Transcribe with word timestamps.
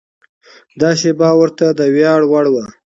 دا 0.79 0.89
شېبه 0.99 1.29
ورته 1.39 1.65
د 1.77 1.79
ویاړ 1.95 2.21
وړ 2.31 2.45
وه. 2.53 2.65